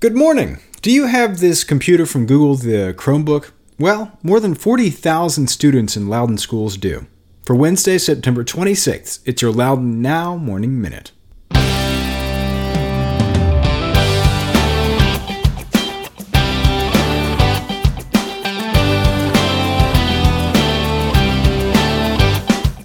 [0.00, 0.60] Good morning.
[0.80, 3.50] Do you have this computer from Google, the Chromebook?
[3.78, 7.06] Well, more than 40,000 students in Loudoun schools do.
[7.44, 11.12] For Wednesday, September 26th, it's your Loudoun Now Morning Minute.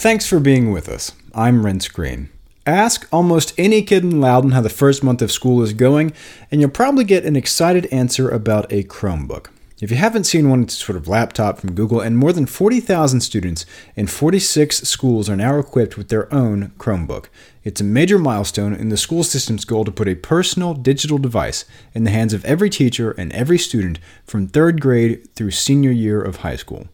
[0.00, 1.12] Thanks for being with us.
[1.34, 2.30] I'm Renss Greene.
[2.64, 6.14] Ask almost any kid in Loudoun how the first month of school is going,
[6.50, 9.48] and you'll probably get an excited answer about a Chromebook.
[9.78, 13.20] If you haven't seen one it's sort of laptop from Google, and more than 40,000
[13.20, 17.26] students in 46 schools are now equipped with their own Chromebook.
[17.62, 21.66] It's a major milestone in the school system's goal to put a personal digital device
[21.92, 26.22] in the hands of every teacher and every student from third grade through senior year
[26.22, 26.88] of high school.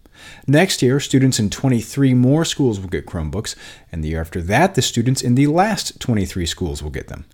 [0.47, 3.55] Next year, students in 23 more schools will get Chromebooks,
[3.93, 7.25] and the year after that, the students in the last 23 schools will get them.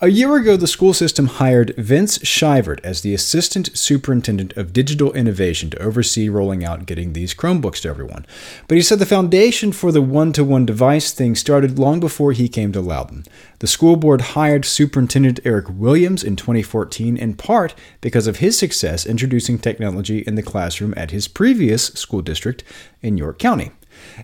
[0.00, 5.12] A year ago, the school system hired Vince Scheivert as the Assistant Superintendent of Digital
[5.12, 8.26] Innovation to oversee rolling out getting these Chromebooks to everyone.
[8.66, 12.32] But he said the foundation for the one to one device thing started long before
[12.32, 13.24] he came to Loudoun.
[13.60, 19.04] The school board hired Superintendent Eric Williams in 2014 in part because of his success
[19.04, 22.64] introducing technology in the classroom at his previous school district
[23.02, 23.70] in York County.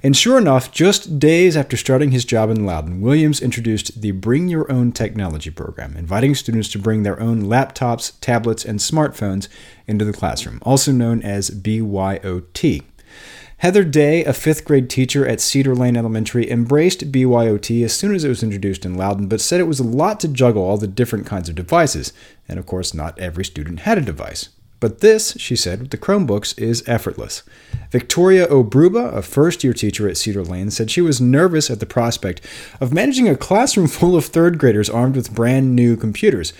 [0.03, 4.49] And sure enough, just days after starting his job in Loudoun, Williams introduced the Bring
[4.49, 9.49] Your Own Technology program, inviting students to bring their own laptops, tablets, and smartphones
[9.87, 12.83] into the classroom, also known as BYOT.
[13.59, 18.25] Heather Day, a fifth grade teacher at Cedar Lane Elementary, embraced BYOT as soon as
[18.25, 20.87] it was introduced in Loudoun, but said it was a lot to juggle all the
[20.87, 22.13] different kinds of devices,
[22.49, 24.51] and of course, not every student had a device.
[24.81, 27.43] But this, she said, with the Chromebooks is effortless.
[27.95, 31.87] Victoria Obruba, a first year teacher at Cedar Lane, said she was nervous at the
[31.87, 32.41] prospect
[32.81, 36.53] of managing a classroom full of third graders armed with brand new computers.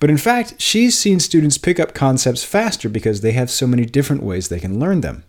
[0.00, 3.86] But in fact, she's seen students pick up concepts faster because they have so many
[3.86, 5.24] different ways they can learn them.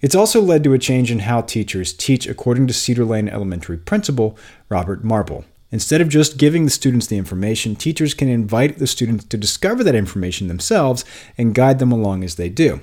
[0.00, 3.76] It's also led to a change in how teachers teach, according to Cedar Lane Elementary
[3.76, 4.38] principal
[4.70, 5.44] Robert Marble.
[5.70, 9.84] Instead of just giving the students the information, teachers can invite the students to discover
[9.84, 11.04] that information themselves
[11.36, 12.80] and guide them along as they do.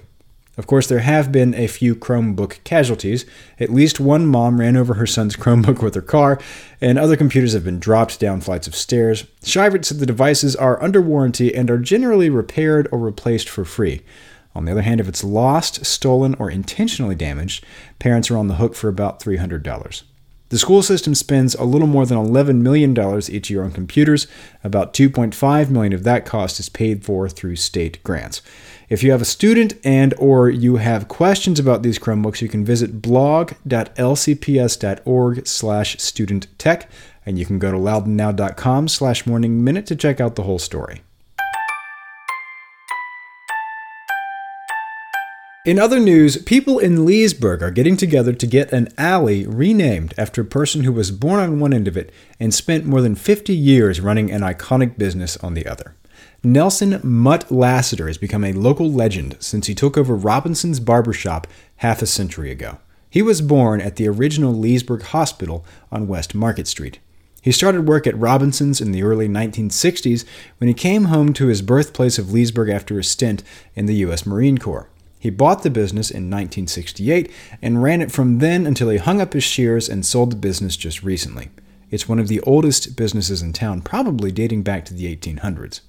[0.60, 3.26] Of course, there have been a few Chromebook casualties.
[3.62, 6.38] At least one mom ran over her son's Chromebook with her car,
[6.82, 9.24] and other computers have been dropped down flights of stairs.
[9.42, 14.02] Scheivert said the devices are under warranty and are generally repaired or replaced for free.
[14.54, 17.66] On the other hand, if it's lost, stolen, or intentionally damaged,
[17.98, 20.04] parents are on the hook for about $300.
[20.50, 22.94] The school system spends a little more than $11 million
[23.30, 24.28] each year on computers.
[24.64, 28.42] About 2.5 million of that cost is paid for through state grants.
[28.90, 32.66] If you have a student and or you have questions about these Chromebooks, you can
[32.66, 36.88] visit blog.lcps.org slash studenttech,
[37.26, 41.04] and you can go to loudounnow.com slash morning minute to check out the whole story.
[45.66, 50.40] In other news, people in Leesburg are getting together to get an alley renamed after
[50.40, 53.54] a person who was born on one end of it and spent more than 50
[53.54, 55.96] years running an iconic business on the other.
[56.42, 61.46] Nelson Mutt Lassiter has become a local legend since he took over Robinson's barbershop
[61.78, 62.78] half a century ago.
[63.10, 67.00] He was born at the original Leesburg Hospital on West Market Street.
[67.42, 70.24] He started work at Robinson's in the early 1960s
[70.58, 73.44] when he came home to his birthplace of Leesburg after a stint
[73.76, 74.26] in the U.S.
[74.26, 74.90] Marine Corps.
[75.20, 77.30] He bought the business in 1968
[77.62, 80.78] and ran it from then until he hung up his shears and sold the business
[80.78, 81.50] just recently.
[81.92, 85.82] It's one of the oldest businesses in town, probably dating back to the 1800s.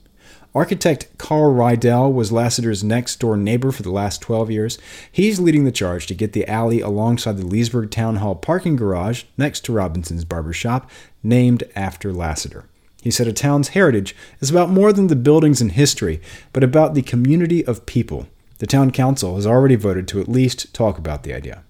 [0.52, 4.78] Architect Carl Rydell was Lassiter's next door neighbor for the last 12 years.
[5.12, 9.24] He's leading the charge to get the alley alongside the Leesburg Town Hall parking garage
[9.38, 10.90] next to Robinson's barber shop,
[11.22, 12.64] named after Lassiter.
[13.00, 16.20] He said a town's heritage is about more than the buildings and history,
[16.52, 18.26] but about the community of people.
[18.60, 21.64] The town council has already voted to at least talk about the idea.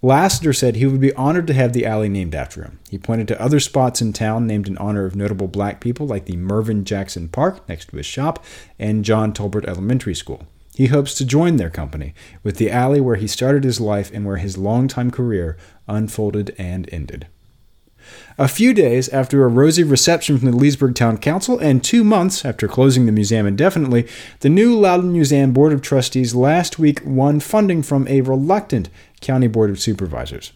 [0.00, 2.78] Lassiter said he would be honored to have the alley named after him.
[2.88, 6.26] He pointed to other spots in town named in honor of notable black people, like
[6.26, 8.44] the Mervyn Jackson Park next to his shop
[8.78, 10.46] and John Tolbert Elementary School.
[10.72, 14.24] He hopes to join their company with the alley where he started his life and
[14.24, 15.56] where his longtime career
[15.88, 17.26] unfolded and ended.
[18.38, 22.44] A few days after a rosy reception from the Leesburg Town Council and two months
[22.44, 24.06] after closing the museum indefinitely,
[24.40, 28.88] the new Loudoun Museum Board of Trustees last week won funding from a reluctant
[29.20, 30.52] County Board of Supervisors.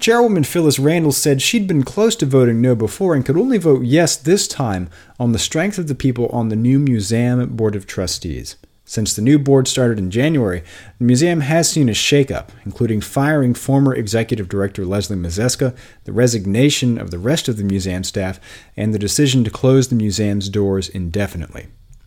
[0.00, 3.84] Chairwoman Phyllis Randall said she'd been close to voting no before and could only vote
[3.84, 4.88] yes this time
[5.18, 8.56] on the strength of the people on the new Museum Board of Trustees.
[8.88, 10.62] Since the new board started in January,
[10.98, 16.96] the museum has seen a shakeup, including firing former executive director Leslie Mazeska, the resignation
[16.96, 18.40] of the rest of the museum staff,
[18.78, 21.66] and the decision to close the museum's doors indefinitely.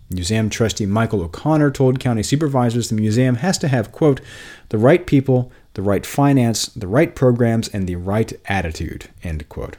[0.09, 4.19] Museum trustee Michael O'Connor told county supervisors the museum has to have, quote,
[4.69, 9.09] the right people the right finance, the right programs, and the right attitude.
[9.23, 9.77] End quote.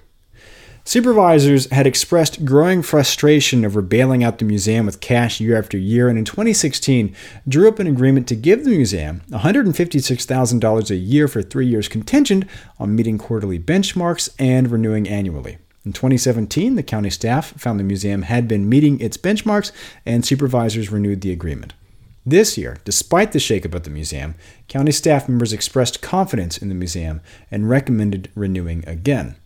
[0.84, 6.08] Supervisors had expressed growing frustration over bailing out the museum with cash year after year,
[6.08, 7.14] and in 2016
[7.46, 12.44] drew up an agreement to give the museum $156,000 a year for three years contingent
[12.81, 15.58] on meeting quarterly benchmarks and renewing annually.
[15.84, 19.70] In 2017, the county staff found the museum had been meeting its benchmarks,
[20.05, 21.75] and supervisors renewed the agreement.
[22.26, 24.35] This year, despite the shakeup at the museum,
[24.67, 27.20] county staff members expressed confidence in the museum
[27.52, 29.37] and recommended renewing again.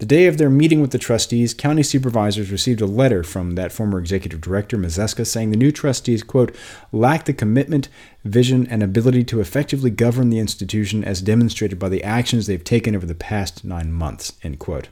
[0.00, 3.70] The day of their meeting with the trustees, county supervisors received a letter from that
[3.70, 6.56] former executive director, Mazeska, saying the new trustees, quote,
[6.90, 7.90] lack the commitment,
[8.24, 12.96] vision, and ability to effectively govern the institution as demonstrated by the actions they've taken
[12.96, 14.88] over the past nine months, end quote.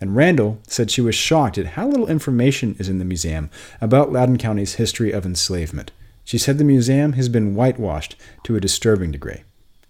[0.00, 3.50] And Randall said she was shocked at how little information is in the museum
[3.80, 5.90] about Loudoun County's history of enslavement.
[6.22, 9.42] She said the museum has been whitewashed to a disturbing degree.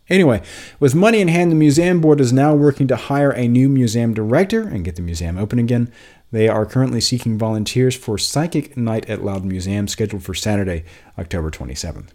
[0.09, 0.43] Anyway,
[0.81, 4.13] with money in hand, the museum board is now working to hire a new museum
[4.13, 5.91] director and get the museum open again.
[6.33, 10.85] They are currently seeking volunteers for Psychic Night at Loudoun Museum, scheduled for Saturday,
[11.19, 12.09] October 27th.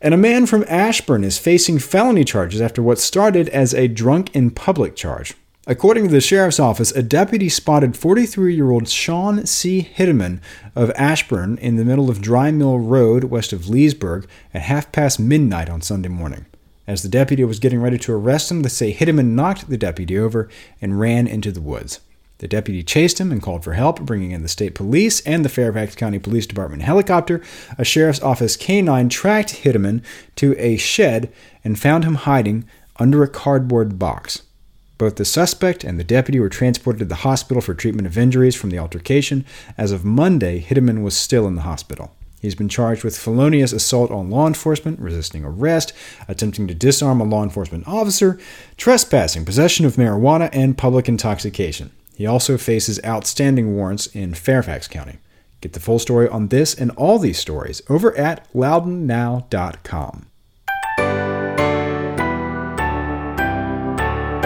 [0.00, 4.34] And a man from Ashburn is facing felony charges after what started as a drunk
[4.34, 5.34] in public charge.
[5.66, 9.90] According to the sheriff's office, a deputy spotted 43 year old Sean C.
[9.96, 10.40] Hitteman
[10.76, 15.18] of Ashburn in the middle of Dry Mill Road west of Leesburg at half past
[15.18, 16.46] midnight on Sunday morning.
[16.86, 20.18] As the deputy was getting ready to arrest him, the say Hitteman knocked the deputy
[20.18, 20.48] over
[20.80, 22.00] and ran into the woods.
[22.38, 25.48] The deputy chased him and called for help, bringing in the state police and the
[25.48, 27.42] Fairfax County Police Department helicopter.
[27.78, 30.02] A sheriff's office canine tracked Hitteman
[30.36, 31.32] to a shed
[31.64, 32.66] and found him hiding
[32.96, 34.42] under a cardboard box.
[34.98, 38.54] Both the suspect and the deputy were transported to the hospital for treatment of injuries
[38.54, 39.44] from the altercation.
[39.76, 42.15] As of Monday, Hitteman was still in the hospital.
[42.40, 45.92] He's been charged with felonious assault on law enforcement, resisting arrest,
[46.28, 48.38] attempting to disarm a law enforcement officer,
[48.76, 51.90] trespassing, possession of marijuana, and public intoxication.
[52.14, 55.18] He also faces outstanding warrants in Fairfax County.
[55.60, 60.26] Get the full story on this and all these stories over at loudounnow.com.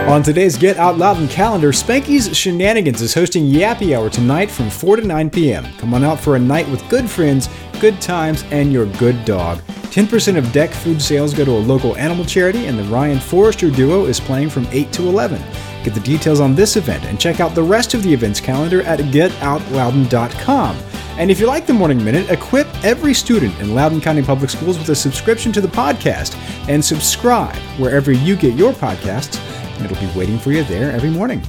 [0.09, 4.97] On today's Get Out Loudoun calendar, Spanky's Shenanigans is hosting Yappy Hour tonight from 4
[4.97, 5.65] to 9 p.m.
[5.79, 7.49] Come on out for a night with good friends,
[7.81, 9.59] good times, and your good dog.
[9.91, 13.71] 10% of deck food sales go to a local animal charity, and the Ryan Forrester
[13.71, 15.43] Duo is playing from 8 to 11.
[15.85, 18.83] Get the details on this event and check out the rest of the events calendar
[18.83, 20.77] at getoutloudoun.com.
[21.19, 24.79] And if you like the Morning Minute, equip every student in Loudoun County Public Schools
[24.79, 26.37] with a subscription to the podcast
[26.69, 29.50] and subscribe wherever you get your podcasts
[29.85, 31.43] It'll be waiting for you there every morning.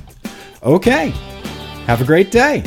[0.63, 1.09] Okay,
[1.87, 2.63] have a great day.